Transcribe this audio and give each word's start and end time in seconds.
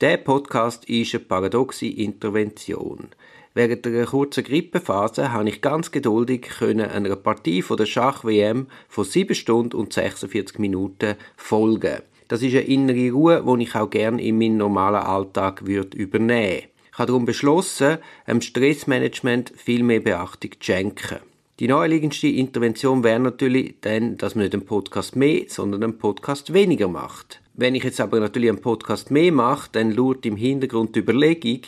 Der 0.00 0.16
Podcast 0.16 0.86
ist 0.86 1.14
eine 1.14 1.24
paradoxe 1.24 1.84
Intervention. 1.84 3.08
Während 3.52 3.86
einer 3.86 4.06
kurzen 4.06 4.44
Grippephase 4.44 5.30
habe 5.30 5.50
ich 5.50 5.60
ganz 5.60 5.90
geduldig 5.90 6.48
einer 6.62 7.16
Partie 7.16 7.60
von 7.60 7.76
der 7.76 7.84
Schach-WM 7.84 8.68
von 8.88 9.04
7 9.04 9.34
Stunden 9.34 9.76
und 9.76 9.92
46 9.92 10.58
Minuten 10.58 11.16
folgen. 11.36 11.98
Das 12.28 12.40
ist 12.40 12.54
eine 12.54 12.62
innere 12.62 13.10
Ruhe, 13.10 13.44
die 13.46 13.62
ich 13.64 13.74
auch 13.74 13.90
gerne 13.90 14.22
in 14.22 14.38
meinen 14.38 14.56
normalen 14.56 15.02
Alltag 15.02 15.66
würde 15.66 15.98
übernehmen 15.98 16.62
Ich 16.90 16.98
habe 16.98 17.08
darum 17.08 17.26
beschlossen, 17.26 17.98
dem 18.26 18.40
Stressmanagement 18.40 19.52
viel 19.54 19.82
mehr 19.82 20.00
Beachtung 20.00 20.52
zu 20.52 20.58
schenken. 20.60 21.18
Die 21.58 21.68
naheliegendste 21.68 22.28
Intervention 22.28 23.04
wäre 23.04 23.20
natürlich 23.20 23.74
dann, 23.82 24.16
dass 24.16 24.34
man 24.34 24.44
nicht 24.44 24.54
einen 24.54 24.64
Podcast 24.64 25.14
mehr, 25.14 25.42
sondern 25.48 25.82
einen 25.82 25.98
Podcast 25.98 26.54
weniger 26.54 26.88
macht. 26.88 27.39
Wenn 27.54 27.74
ich 27.74 27.84
jetzt 27.84 28.00
aber 28.00 28.20
natürlich 28.20 28.48
einen 28.48 28.60
Podcast 28.60 29.10
mehr 29.10 29.32
mache, 29.32 29.68
dann 29.72 29.90
lauert 29.90 30.24
im 30.24 30.36
Hintergrund 30.36 30.94
die 30.94 31.00
Überlegung, 31.00 31.60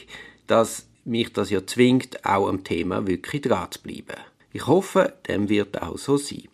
dass 0.47 0.87
mich 1.05 1.33
das 1.33 1.51
ja 1.51 1.67
zwingt, 1.67 2.25
auch 2.25 2.49
am 2.49 2.65
Thema 2.65 3.07
wirklich 3.07 3.43
dran 3.43 3.71
zu 3.71 3.83
bleiben. 3.83 4.21
Ich 4.53 4.67
hoffe, 4.67 5.15
dem 5.29 5.49
wird 5.49 5.83
auch 5.83 5.99
so 5.99 6.17
sein. 6.17 6.45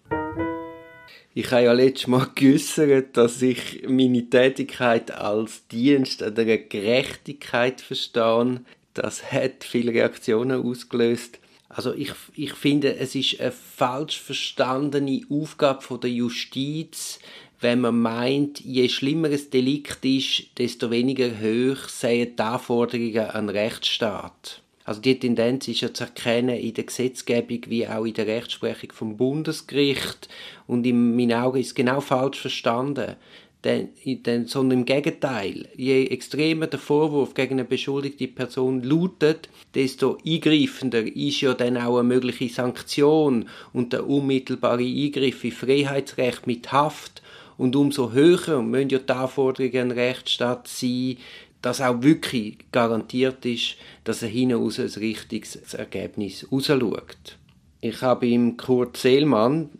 Ich 1.34 1.50
habe 1.52 1.64
ja 1.64 1.72
letztes 1.72 2.06
Mal 2.06 2.28
geäussert, 2.34 3.16
dass 3.16 3.42
ich 3.42 3.86
meine 3.86 4.28
Tätigkeit 4.28 5.10
als 5.10 5.66
Dienst 5.68 6.22
an 6.22 6.34
der 6.34 6.58
Gerechtigkeit 6.58 7.80
verstehe. 7.80 8.62
Das 8.94 9.30
hat 9.30 9.62
viele 9.62 9.92
Reaktionen 9.92 10.64
ausgelöst. 10.64 11.38
Also 11.68 11.92
ich, 11.92 12.12
ich 12.34 12.54
finde, 12.54 12.96
es 12.96 13.14
ist 13.14 13.40
eine 13.40 13.52
falsch 13.52 14.20
verstandene 14.20 15.20
Aufgabe 15.28 15.82
von 15.82 16.00
der 16.00 16.10
Justiz, 16.10 17.18
wenn 17.60 17.80
man 17.80 18.00
meint, 18.00 18.60
je 18.60 18.88
schlimmer 18.88 19.28
ein 19.28 19.50
Delikt 19.52 20.04
ist, 20.04 20.58
desto 20.58 20.90
weniger 20.90 21.30
hoch 21.40 21.88
seien 21.88 22.36
die 22.36 22.42
Anforderungen 22.42 23.30
an 23.30 23.46
den 23.48 23.56
Rechtsstaat. 23.56 24.62
Also 24.84 25.02
die 25.02 25.18
Tendenz 25.18 25.68
ist 25.68 25.82
ja 25.82 25.92
zu 25.92 26.04
erkennen 26.04 26.56
in 26.56 26.72
der 26.72 26.84
Gesetzgebung 26.84 27.60
wie 27.66 27.86
auch 27.86 28.06
in 28.06 28.14
der 28.14 28.26
Rechtsprechung 28.26 28.92
vom 28.92 29.16
Bundesgericht 29.18 30.28
und 30.66 30.86
in 30.86 31.14
meinen 31.14 31.34
Augen 31.34 31.60
ist 31.60 31.66
es 31.66 31.74
genau 31.74 32.00
falsch 32.00 32.40
verstanden. 32.40 33.16
Denn, 33.64 33.88
denn, 34.04 34.46
sondern 34.46 34.78
im 34.78 34.84
Gegenteil, 34.84 35.68
je 35.76 36.06
extremer 36.06 36.68
der 36.68 36.78
Vorwurf 36.78 37.34
gegen 37.34 37.54
eine 37.54 37.64
beschuldigte 37.64 38.28
Person 38.28 38.84
lautet, 38.84 39.48
desto 39.74 40.16
eingreifender 40.24 41.04
ist 41.04 41.40
ja 41.40 41.54
dann 41.54 41.76
auch 41.76 41.98
eine 41.98 42.08
mögliche 42.08 42.48
Sanktion 42.48 43.48
und 43.72 43.92
der 43.92 44.08
unmittelbare 44.08 44.84
Eingriff 44.84 45.42
in 45.42 45.50
Freiheitsrecht 45.50 46.46
mit 46.46 46.70
Haft 46.70 47.20
und 47.58 47.76
umso 47.76 48.12
höher 48.12 48.62
müssen 48.62 48.88
ja 48.88 48.98
die 48.98 49.12
Anforderungen 49.12 49.90
an 49.90 49.98
Rechtsstaat 49.98 50.66
sein, 50.68 51.18
dass 51.60 51.80
auch 51.80 52.02
wirklich 52.02 52.58
garantiert 52.72 53.44
ist, 53.44 53.76
dass 54.04 54.22
er 54.22 54.28
hinaus 54.28 54.78
ein 54.78 54.86
richtiges 54.86 55.56
Ergebnis 55.74 56.46
rausschaut. 56.50 57.36
Ich 57.80 58.00
habe 58.00 58.28
im 58.28 58.56
Kurt 58.56 58.96
Seelmann, 58.96 59.70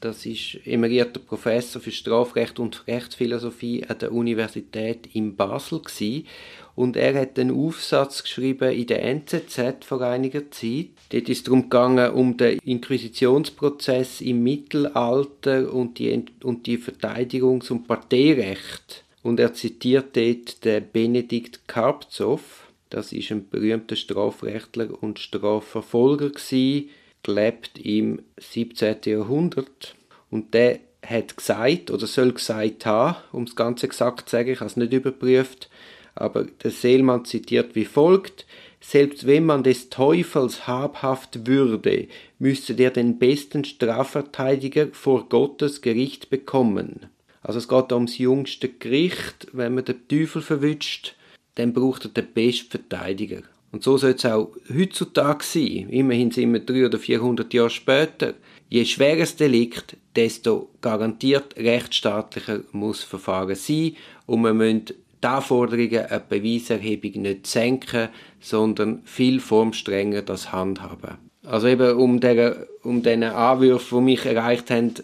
das 0.00 0.26
ist 0.26 0.58
emerierter 0.66 1.20
Professor 1.20 1.80
für 1.80 1.90
Strafrecht 1.90 2.58
und 2.58 2.86
Rechtsphilosophie 2.86 3.84
an 3.86 3.98
der 3.98 4.12
Universität 4.12 5.08
in 5.14 5.34
Basel 5.34 5.80
gewesen. 5.80 6.26
Und 6.74 6.96
er 6.96 7.20
hat 7.20 7.38
einen 7.38 7.54
Aufsatz 7.54 8.22
geschrieben 8.22 8.72
in 8.72 8.86
der 8.86 9.02
NZZ 9.04 9.84
vor 9.84 10.00
einiger 10.00 10.50
Zeit. 10.50 10.88
Dort 11.10 11.28
ist 11.28 11.38
es 11.38 11.42
darum 11.44 11.62
gegangen 11.62 12.12
um 12.12 12.36
den 12.36 12.58
Inquisitionsprozess 12.60 14.20
im 14.22 14.42
Mittelalter 14.42 15.72
und 15.72 15.98
die, 15.98 16.24
und 16.42 16.66
die 16.66 16.78
Verteidigungs- 16.78 17.70
und 17.70 17.86
Parteirecht. 17.86 19.04
Und 19.22 19.38
er 19.38 19.52
zitiert 19.52 20.16
dort 20.16 20.64
den 20.64 20.84
Benedikt 20.90 21.68
Karpzow. 21.68 22.40
Das 22.88 23.12
ist 23.12 23.30
ein 23.30 23.48
berühmter 23.48 23.96
Strafrechtler 23.96 25.02
und 25.02 25.18
Strafverfolger 25.18 26.30
gewesen 26.30 26.90
gelebt 27.22 27.78
im 27.78 28.20
17. 28.38 28.96
Jahrhundert 29.04 29.94
und 30.30 30.54
der 30.54 30.80
hat 31.04 31.36
gesagt 31.36 31.90
oder 31.90 32.06
soll 32.06 32.32
gesagt 32.32 32.86
haben, 32.86 33.16
um 33.32 33.46
das 33.46 33.56
Ganze 33.56 33.88
gesagt 33.88 34.28
zu 34.28 34.36
sagen, 34.36 34.50
ich 34.50 34.60
habe 34.60 34.70
es 34.70 34.76
nicht 34.76 34.92
überprüft, 34.92 35.68
aber 36.14 36.44
der 36.44 36.70
Seelmann 36.70 37.24
zitiert 37.24 37.74
wie 37.74 37.84
folgt, 37.84 38.46
selbst 38.80 39.26
wenn 39.26 39.46
man 39.46 39.62
des 39.62 39.90
Teufels 39.90 40.66
habhaft 40.66 41.46
würde, 41.46 42.08
müsste 42.38 42.74
der 42.74 42.90
den 42.90 43.18
besten 43.18 43.64
Strafverteidiger 43.64 44.88
vor 44.92 45.28
Gottes 45.28 45.80
Gericht 45.80 46.30
bekommen. 46.30 47.06
Also 47.42 47.58
es 47.58 47.68
geht 47.68 47.92
ums 47.92 48.18
jüngste 48.18 48.68
Gericht, 48.68 49.48
wenn 49.52 49.74
man 49.74 49.84
den 49.84 50.06
Teufel 50.08 50.42
verwünscht, 50.42 51.14
dann 51.54 51.72
braucht 51.72 52.04
er 52.04 52.10
den 52.10 52.32
besten 52.32 52.70
Verteidiger. 52.70 53.42
Und 53.72 53.82
so 53.82 53.96
soll 53.96 54.10
es 54.10 54.24
auch 54.26 54.54
heutzutage 54.72 55.42
sein. 55.44 55.88
Immerhin 55.88 56.30
sind 56.30 56.52
wir 56.52 56.60
300 56.60 56.88
oder 56.88 56.98
400 56.98 57.54
Jahre 57.54 57.70
später. 57.70 58.34
Je 58.68 58.84
schweres 58.84 59.36
Delikt, 59.36 59.96
desto 60.14 60.68
garantiert 60.80 61.56
rechtsstaatlicher 61.56 62.60
muss 62.72 63.00
das 63.00 63.08
Verfahren 63.08 63.54
sein 63.54 63.96
und 64.26 64.42
wir 64.42 64.54
müssen 64.54 64.84
die 65.22 65.26
Anforderungen 65.26 66.06
an 66.06 66.22
Beweiserhebung 66.28 67.22
nicht 67.22 67.46
senken, 67.46 68.08
sondern 68.40 69.02
viel 69.04 69.40
formstrenger 69.40 70.22
das 70.22 70.52
handhaben. 70.52 71.18
Also 71.44 71.68
eben 71.68 71.96
um, 71.96 72.20
der, 72.20 72.66
um 72.82 73.02
diesen 73.02 73.24
Anwürfen, 73.24 73.98
die 73.98 74.04
mich 74.04 74.26
erreicht 74.26 74.70
haben, 74.70 74.94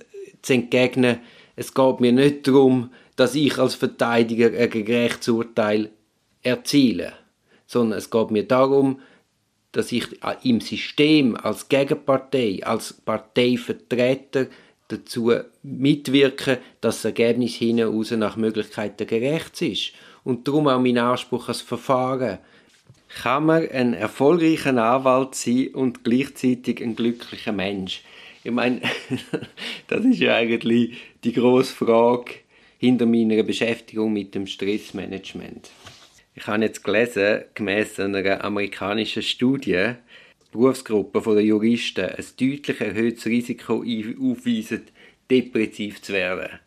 zu 0.43 0.53
entgegnen, 0.53 1.19
es 1.57 1.75
geht 1.75 2.01
mir 2.01 2.13
nicht 2.13 2.47
darum, 2.47 2.91
dass 3.17 3.35
ich 3.35 3.59
als 3.59 3.75
Verteidiger 3.75 4.57
ein 4.57 4.71
gerechtes 4.71 5.29
Urteil 5.29 5.91
erziele 6.43 7.13
sondern 7.69 7.99
es 7.99 8.11
geht 8.11 8.33
mir 8.33 8.45
darum, 8.45 9.01
dass 9.71 9.93
ich 9.93 10.07
im 10.43 10.61
System 10.61 11.37
als 11.37 11.69
Gegenpartei, 11.69 12.61
als 12.65 12.95
Parteivertreter 12.95 14.47
dazu 14.89 15.33
mitwirke, 15.63 16.59
dass 16.81 16.97
das 16.97 17.05
Ergebnis 17.07 17.55
hinaus 17.55 18.11
nach 18.13 18.37
Möglichkeiten 18.37 19.07
gerecht 19.07 19.63
ist. 19.63 19.93
Und 20.25 20.49
darum 20.49 20.69
auch 20.69 20.81
mein 20.81 20.99
Anspruch 20.99 21.49
als 21.49 21.61
Verfahren. 21.61 22.39
Kann 23.23 23.47
man 23.47 23.69
ein 23.69 23.95
erfolgreicher 23.95 24.77
Anwalt 24.77 25.35
sein 25.35 25.69
und 25.69 26.05
gleichzeitig 26.05 26.83
ein 26.83 26.97
glücklicher 26.97 27.53
Mensch? 27.53 28.03
Ich 28.45 28.51
meine, 28.51 28.81
das 29.89 30.05
ist 30.05 30.21
ja 30.21 30.37
eigentlich 30.37 30.97
die 31.25 31.33
grosse 31.33 31.75
Frage 31.75 32.33
hinter 32.79 33.07
meiner 33.07 33.43
Beschäftigung 33.43 34.13
mit 34.13 34.35
dem 34.35 34.47
Stressmanagement. 34.47 35.71
Ich 36.35 36.47
habe 36.47 36.63
jetzt 36.63 36.85
gelesen, 36.85 37.45
gemäß 37.55 37.99
einer 37.99 38.45
amerikanischen 38.45 39.23
Studie, 39.23 39.95
Berufsgruppen 40.51 41.23
der 41.35 41.45
Juristen 41.45 42.07
ein 42.07 42.25
deutlich 42.41 42.81
erhöhtes 42.81 43.27
Risiko 43.27 43.85
aufweisen, 43.85 44.83
depressiv 45.31 46.01
zu 46.01 46.15
werden. 46.15 46.59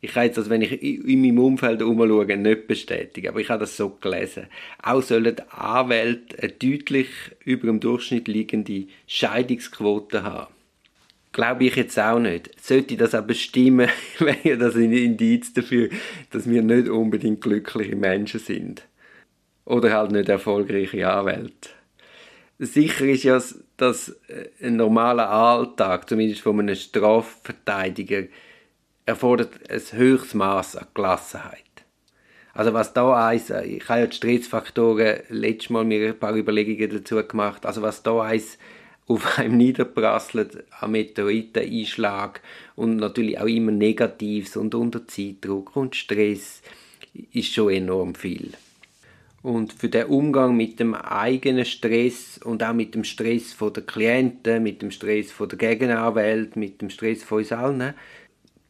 Ich 0.00 0.12
kann 0.12 0.24
jetzt, 0.24 0.36
also 0.36 0.50
wenn 0.50 0.60
ich 0.60 0.82
in 0.82 1.22
meinem 1.22 1.38
Umfeld 1.38 1.80
umschaue, 1.80 2.36
nicht 2.36 2.66
bestätigen, 2.66 3.28
aber 3.28 3.40
ich 3.40 3.48
habe 3.48 3.60
das 3.60 3.76
so 3.76 3.88
gelesen. 3.88 4.48
Auch 4.82 5.00
sollen 5.00 5.40
Anwälte 5.48 6.42
eine 6.42 6.52
deutlich 6.52 7.08
über 7.44 7.68
dem 7.68 7.80
Durchschnitt 7.80 8.28
liegende 8.28 8.86
Scheidungsquote 9.06 10.22
haben. 10.22 10.52
Glaube 11.32 11.64
ich 11.64 11.76
jetzt 11.76 11.98
auch 11.98 12.18
nicht. 12.18 12.50
Sollte 12.60 12.96
das 12.96 13.14
aber 13.14 13.32
stimmen, 13.32 13.88
wäre 14.18 14.58
das 14.58 14.74
ein 14.76 14.92
Indiz 14.92 15.54
dafür, 15.54 15.88
dass 16.30 16.48
wir 16.50 16.62
nicht 16.62 16.88
unbedingt 16.88 17.40
glückliche 17.40 17.96
Menschen 17.96 18.40
sind 18.40 18.86
oder 19.64 19.90
halt 19.92 20.12
nicht 20.12 20.28
erfolgreiche 20.28 21.10
Anwälte. 21.10 21.70
Sicher 22.66 23.06
ist 23.06 23.24
ja, 23.24 23.40
dass 23.76 24.08
äh, 24.28 24.48
ein 24.62 24.76
normaler 24.76 25.28
Alltag, 25.28 26.08
zumindest 26.08 26.42
von 26.42 26.60
einem 26.60 26.74
Strafverteidiger, 26.74 28.24
erfordert 29.06 29.50
ein 29.70 29.80
höchstes 29.98 30.34
Maß 30.34 30.76
an 30.76 30.86
Gelassenheit. 30.94 31.64
Also 32.54 32.72
was 32.72 32.92
da 32.92 33.28
eins, 33.28 33.50
äh, 33.50 33.64
ich 33.64 33.88
habe 33.88 34.00
ja 34.00 34.06
die 34.06 34.16
Stressfaktoren 34.16 35.20
letztes 35.28 35.70
Mal 35.70 35.84
mir 35.84 36.08
ein 36.08 36.18
paar 36.18 36.36
Überlegungen 36.36 36.90
dazu 36.90 37.16
gemacht, 37.26 37.66
also 37.66 37.82
was 37.82 38.02
da 38.02 38.22
eins 38.22 38.58
auf 39.06 39.38
einem 39.38 39.58
niederprasselt 39.58 40.64
an 40.80 40.92
Meteoriteneinschlag 40.92 42.40
und 42.74 42.96
natürlich 42.96 43.38
auch 43.38 43.46
immer 43.46 43.72
Negatives 43.72 44.56
und 44.56 44.74
unter 44.74 45.06
Zeitdruck 45.06 45.76
und 45.76 45.94
Stress 45.94 46.62
ist 47.32 47.52
schon 47.52 47.70
enorm 47.70 48.14
viel. 48.14 48.54
Und 49.44 49.74
für 49.74 49.90
den 49.90 50.06
Umgang 50.06 50.56
mit 50.56 50.80
dem 50.80 50.94
eigenen 50.94 51.66
Stress 51.66 52.40
und 52.42 52.62
auch 52.62 52.72
mit 52.72 52.94
dem 52.94 53.04
Stress 53.04 53.54
der 53.54 53.82
Klienten, 53.82 54.62
mit 54.62 54.80
dem 54.80 54.90
Stress 54.90 55.34
der 55.38 55.58
Gegenanwälte, 55.58 56.58
mit 56.58 56.80
dem 56.80 56.88
Stress 56.88 57.22
von 57.22 57.40
uns 57.40 57.52
allen, 57.52 57.92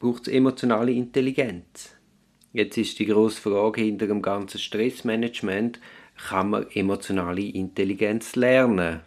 braucht 0.01 0.27
es 0.27 0.35
emotionale 0.35 0.91
Intelligenz. 0.91 1.95
Jetzt 2.53 2.77
ist 2.77 2.99
die 2.99 3.07
grosse 3.07 3.41
Frage 3.41 3.83
hinter 3.83 4.09
dem 4.09 4.21
ganzen 4.21 4.59
Stressmanagement, 4.59 5.79
kann 6.29 6.51
man 6.51 6.67
emotionale 6.73 7.43
Intelligenz 7.43 8.35
lernen? 8.35 9.03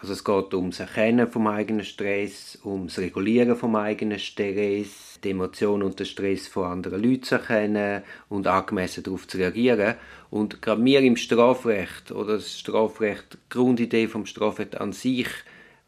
Also 0.00 0.12
es 0.12 0.24
geht 0.24 0.52
ums 0.52 0.78
Erkennen 0.78 1.26
vom 1.26 1.46
eigenen 1.46 1.84
Stress, 1.84 2.58
ums 2.64 2.98
Regulieren 2.98 3.56
vom 3.56 3.76
eigenen 3.76 4.18
Stress, 4.18 5.18
die 5.24 5.30
Emotionen 5.30 5.84
und 5.84 5.98
den 5.98 6.04
Stress 6.04 6.46
von 6.46 6.66
anderen 6.66 7.02
Leuten 7.02 7.22
zu 7.22 7.36
erkennen 7.36 8.02
und 8.28 8.46
angemessen 8.46 9.04
darauf 9.04 9.26
zu 9.26 9.38
reagieren. 9.38 9.94
Und 10.28 10.60
gerade 10.60 10.82
mir 10.82 11.00
im 11.00 11.16
Strafrecht 11.16 12.12
oder 12.12 12.34
das 12.34 12.58
Strafrecht, 12.58 13.34
die 13.34 13.38
Grundidee 13.48 14.06
vom 14.06 14.26
Strafrecht 14.26 14.78
an 14.78 14.92
sich 14.92 15.28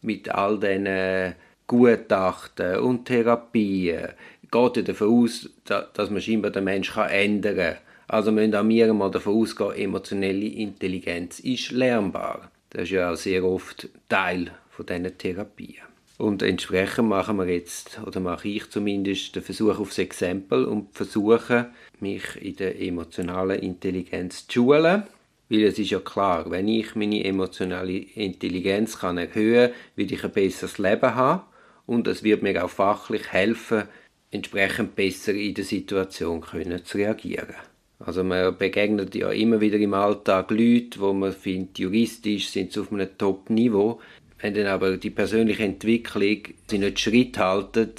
mit 0.00 0.31
all 0.31 0.58
diesen 0.58 1.34
Gutachten 1.66 2.78
und 2.78 3.05
Therapien 3.05 4.08
geht 4.50 4.76
ja 4.78 4.82
davon 4.82 5.22
aus, 5.22 5.50
dass 5.64 6.08
man 6.08 6.22
scheinbar 6.22 6.50
den 6.50 6.64
Menschen 6.64 7.02
ändern 7.02 7.56
kann. 7.56 7.76
Also 8.06 8.32
müssen 8.32 8.55
auch 8.55 8.66
wir 8.66 8.94
mal 8.94 9.10
davon 9.10 9.34
ausgehen, 9.34 9.75
emotionelle 9.75 10.46
Intelligenz 10.46 11.40
ist 11.40 11.72
lernbar. 11.72 12.50
Das 12.70 12.82
ist 12.82 12.91
ja 12.91 13.11
auch 13.11 13.17
sehr 13.17 13.44
oft 13.44 13.88
Teil 14.09 14.50
von 14.70 14.87
diesen 14.87 15.17
Therapien. 15.17 15.82
Und 16.19 16.43
entsprechend 16.43 17.09
machen 17.09 17.38
wir 17.38 17.47
jetzt, 17.47 18.00
oder 18.05 18.19
mache 18.19 18.49
ich 18.49 18.69
zumindest, 18.70 19.37
den 19.37 19.43
Versuch 19.43 19.79
aufs 19.79 19.99
Exempel 19.99 20.65
und 20.65 20.93
versuche, 20.93 21.70
mich 22.00 22.25
in 22.41 22.56
der 22.56 22.81
emotionalen 22.81 23.61
Intelligenz 23.61 24.47
zu 24.49 24.55
schulen. 24.55 25.05
Weil 25.49 25.62
es 25.62 25.79
ist 25.79 25.91
ja 25.91 26.00
klar, 26.00 26.50
wenn 26.50 26.69
ich 26.69 26.94
meine 26.94 27.25
emotionale 27.25 27.99
Intelligenz 27.99 28.99
kann 28.99 29.17
erhöhen 29.17 29.70
kann, 29.70 29.76
will 29.97 30.12
ich 30.12 30.25
ein 30.25 30.32
besseres 30.32 30.76
Leben 30.79 31.15
haben 31.15 31.43
und 31.87 32.06
es 32.06 32.23
wird 32.23 32.43
mir 32.43 32.62
auch 32.62 32.69
fachlich 32.69 33.32
helfen, 33.32 33.85
entsprechend 34.31 34.94
besser 34.94 35.32
in 35.32 35.55
der 35.55 35.65
Situation 35.65 36.43
können 36.43 36.85
zu 36.85 36.99
reagieren. 36.99 37.55
Also 38.00 38.23
man 38.23 38.56
begegnet 38.56 39.15
ja 39.15 39.31
immer 39.31 39.61
wieder 39.61 39.79
im 39.79 39.95
Alltag 39.95 40.50
Leute, 40.50 41.00
wo 41.00 41.12
man 41.12 41.33
findet, 41.33 41.79
juristisch 41.79 42.49
sind 42.49 42.73
sie 42.73 42.81
auf 42.81 42.93
einem 42.93 43.09
Top-Niveau. 43.19 44.00
Wenn 44.41 44.55
dann 44.55 44.67
aber 44.67 44.97
die 44.97 45.11
persönliche 45.11 45.65
Entwicklung 45.65 46.43
sie 46.69 46.79
nicht 46.79 47.00
Schritt 47.00 47.39
halten, 47.39 47.91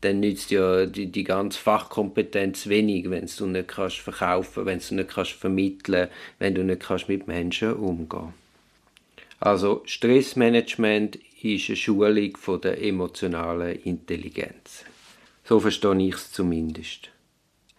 dann 0.00 0.20
nützt 0.20 0.50
ja 0.50 0.86
die, 0.86 1.06
die 1.06 1.22
ganze 1.22 1.58
Fachkompetenz 1.58 2.66
wenig, 2.66 3.10
wenn 3.10 3.28
du 3.36 3.46
nicht 3.46 3.68
kannst 3.68 3.98
verkaufen, 3.98 4.64
wenn 4.66 4.80
du 4.80 4.94
nicht 4.94 5.10
kannst 5.10 5.32
vermitteln, 5.32 6.08
wenn 6.38 6.54
du 6.54 6.64
nicht 6.64 6.80
kannst 6.80 7.08
mit 7.08 7.28
Menschen 7.28 7.74
umgehen. 7.74 8.32
Also 9.38 9.82
Stressmanagement 9.84 11.18
ist 11.42 11.68
eine 11.68 11.76
Schulung 11.76 12.36
von 12.36 12.60
der 12.60 12.82
emotionalen 12.82 13.80
Intelligenz. 13.82 14.84
So 15.44 15.60
verstehe 15.60 16.08
ich 16.08 16.14
es 16.14 16.32
zumindest 16.32 17.11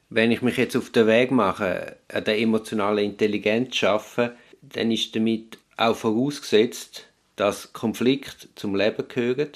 wenn 0.10 0.32
ich 0.32 0.42
mich 0.42 0.58
jetzt 0.58 0.76
auf 0.76 0.90
den 0.92 1.08
Weg 1.08 1.32
mache, 1.32 1.98
an 2.12 2.24
der 2.24 2.40
emotionalen 2.40 3.06
Intelligenz 3.06 3.84
arbeiten, 3.84 4.36
dann 4.62 4.92
ist 4.92 5.16
damit 5.16 5.58
auch 5.78 5.96
vorausgesetzt, 5.96 7.08
dass 7.36 7.74
Konflikt 7.74 8.50
zum 8.56 8.76
Leben 8.76 9.08
gehören. 9.08 9.50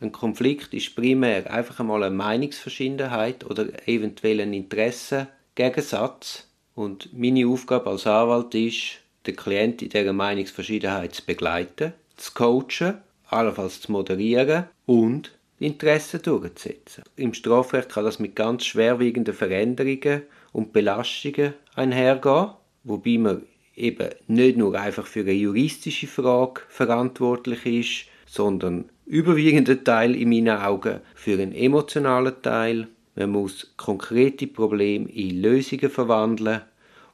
Ein 0.00 0.12
Konflikt 0.12 0.74
ist 0.74 0.94
primär 0.94 1.50
einfach 1.50 1.80
einmal 1.80 2.02
eine 2.02 2.14
Meinungsverschiedenheit 2.14 3.44
oder 3.44 3.66
eventuell 3.88 4.40
ein 4.40 4.52
Interessengegensatz. 4.52 6.48
Und 6.74 7.16
meine 7.16 7.46
Aufgabe 7.46 7.90
als 7.90 8.06
Anwalt 8.06 8.54
ist, 8.54 8.98
den 9.26 9.36
Klienten 9.36 9.86
in 9.86 9.90
dieser 9.90 10.12
Meinungsverschiedenheit 10.12 11.14
zu 11.14 11.24
begleiten, 11.24 11.92
zu 12.16 12.32
coachen, 12.32 12.98
allenfalls 13.28 13.80
zu 13.80 13.92
moderieren 13.92 14.64
und 14.86 15.32
Interessen 15.62 16.22
durchzusetzen. 16.22 17.04
Im 17.16 17.34
Strafrecht 17.34 17.90
kann 17.90 18.04
das 18.04 18.18
mit 18.18 18.36
ganz 18.36 18.64
schwerwiegenden 18.64 19.34
Veränderungen 19.34 20.22
und 20.52 20.72
Belastungen 20.72 21.54
einhergehen, 21.74 22.50
wobei 22.84 23.18
man 23.18 23.42
eben 23.74 24.10
nicht 24.26 24.56
nur 24.56 24.78
einfach 24.78 25.06
für 25.06 25.20
eine 25.20 25.32
juristische 25.32 26.06
Frage 26.06 26.62
verantwortlich 26.68 27.66
ist, 27.66 28.08
sondern 28.26 28.86
überwiegender 29.06 29.82
Teil 29.82 30.14
in 30.14 30.28
meinen 30.28 30.60
Augen 30.60 31.00
für 31.14 31.34
einen 31.34 31.52
emotionalen 31.52 32.40
Teil. 32.42 32.88
Man 33.14 33.30
muss 33.30 33.72
konkrete 33.76 34.46
Probleme 34.46 35.10
in 35.10 35.42
Lösungen 35.42 35.90
verwandeln 35.90 36.62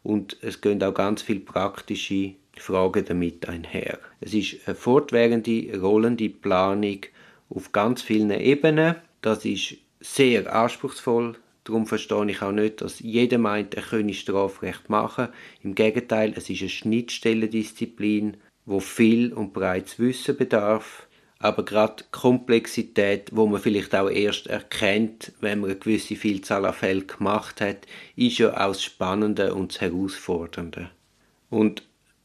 und 0.03 0.37
es 0.43 0.61
gehen 0.61 0.83
auch 0.83 0.95
ganz 0.95 1.23
viele 1.23 1.41
praktische 1.41 2.35
Fragen 2.57 3.05
damit 3.05 3.49
einher. 3.49 3.99
Es 4.21 4.35
ist 4.35 4.67
eine 4.67 4.75
fortwährende 4.75 5.81
rollende 5.81 6.29
Planung 6.29 7.01
auf 7.51 7.73
ganz 7.73 8.03
vielen 8.03 8.31
Ebenen. 8.31 8.97
Das 9.21 9.45
ist 9.45 9.77
sehr 10.01 10.55
anspruchsvoll. 10.55 11.37
Darum 11.65 11.87
verstehe 11.87 12.31
ich 12.31 12.41
auch 12.41 12.53
nicht, 12.53 12.81
dass 12.81 13.01
jeder 13.01 13.39
meint, 13.39 13.75
er 13.75 13.83
könne 13.83 14.15
Strafrecht 14.15 14.89
machen. 14.89 15.29
Im 15.63 15.75
Gegenteil, 15.75 16.33
es 16.35 16.49
ist 16.49 16.61
eine 16.61 16.71
Schnittstellendisziplin, 16.71 18.39
wo 18.65 18.81
viel 18.81 19.33
und 19.33 19.53
bereits 19.53 19.99
Wissen 19.99 20.37
bedarf. 20.37 21.07
Aber 21.41 21.65
gerade 21.65 22.05
Komplexität, 22.11 23.31
wo 23.33 23.47
man 23.47 23.61
vielleicht 23.61 23.95
auch 23.95 24.11
erst 24.11 24.49
erkennt, 24.49 25.33
wenn 25.41 25.61
man 25.61 25.71
eine 25.71 25.79
gewisse 25.79 26.17
Vielzahl 26.17 26.65
an 26.65 26.75
Fällen 26.75 27.07
gemacht 27.07 27.61
hat, 27.61 27.87
ist 28.17 28.39
ja 28.39 28.51
auch 28.53 28.69
das 28.69 28.83
Spannende 28.83 29.55
und 29.55 29.75
das 29.75 29.81
Herausfordernde. 29.81 30.91
Und 31.49 31.85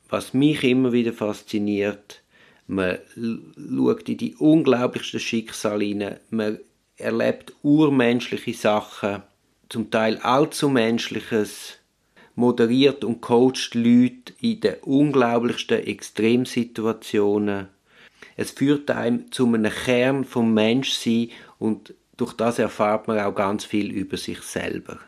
was 0.09 0.33
mich 0.33 0.63
immer 0.63 0.93
wieder 0.93 1.13
fasziniert, 1.13 2.22
man 2.67 2.97
schaut 3.15 4.09
in 4.09 4.17
die 4.17 4.35
unglaublichsten 4.35 5.19
Schicksale 5.19 5.85
hinein, 5.85 6.19
man 6.29 6.59
erlebt 6.97 7.53
urmenschliche 7.61 8.53
Sachen, 8.53 9.23
zum 9.69 9.89
Teil 9.91 10.17
allzu 10.19 10.69
Menschliches, 10.69 11.77
moderiert 12.35 13.03
und 13.03 13.21
coacht 13.21 13.75
Leute 13.75 14.33
in 14.39 14.61
den 14.61 14.75
unglaublichsten 14.81 15.85
Extremsituationen. 15.85 17.67
Es 18.35 18.51
führt 18.51 18.89
einem 18.89 19.31
zu 19.31 19.45
einem 19.45 19.71
Kern 19.71 20.23
vom 20.23 20.53
Menschsein 20.53 21.29
und 21.59 21.93
durch 22.17 22.33
das 22.33 22.59
erfahrt 22.59 23.07
man 23.07 23.19
auch 23.19 23.35
ganz 23.35 23.65
viel 23.65 23.91
über 23.91 24.17
sich 24.17 24.41
selber. 24.41 24.99